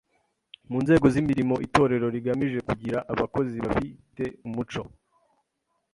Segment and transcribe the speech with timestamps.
[0.69, 4.81] Mu nzego z’imirimo Itorero rigamije kugira abakozi bafi te umuco